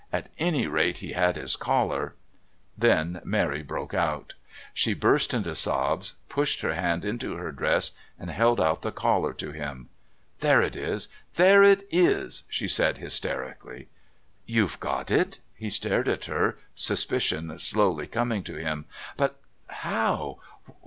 At 0.11 0.29
any 0.39 0.65
rate, 0.65 0.97
he 0.97 1.11
had 1.11 1.35
his 1.35 1.55
collar" 1.55 2.15
Then 2.75 3.21
Mary 3.23 3.61
broke 3.61 3.93
out. 3.93 4.33
She 4.73 4.95
burst 4.95 5.31
into 5.31 5.53
sobs, 5.53 6.15
pushed 6.27 6.61
her 6.61 6.73
hand 6.73 7.05
into 7.05 7.35
her 7.35 7.51
dress, 7.51 7.91
and 8.17 8.31
held 8.31 8.59
out 8.59 8.81
the 8.81 8.91
collar 8.91 9.31
to 9.33 9.51
him. 9.51 9.89
"There 10.39 10.59
it 10.59 10.75
is! 10.75 11.07
There 11.35 11.61
it 11.61 11.83
is!" 11.91 12.41
she 12.49 12.67
said 12.67 12.97
hysterically. 12.97 13.89
"You've 14.47 14.79
got 14.79 15.11
it?" 15.11 15.37
He 15.53 15.69
stared 15.69 16.07
at 16.07 16.25
her, 16.25 16.57
suspicion 16.73 17.59
slowly 17.59 18.07
coming 18.07 18.41
to 18.45 18.55
him. 18.55 18.85
"But 19.17 19.39
how 19.67 20.39